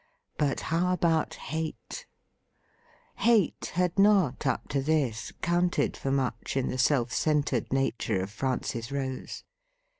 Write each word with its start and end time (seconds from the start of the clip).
But 0.39 0.61
how 0.73 0.93
about 0.93 1.35
hate? 1.35 2.07
Hate 3.17 3.71
had 3.75 3.99
not 3.99 4.47
up 4.47 4.67
to 4.69 4.81
this 4.81 5.31
counted 5.43 5.95
for 5.95 6.09
much 6.09 6.57
in 6.57 6.69
the 6.69 6.79
self 6.79 7.13
centred 7.13 7.71
nature 7.71 8.19
of 8.19 8.31
Francis 8.31 8.91
Rose. 8.91 9.43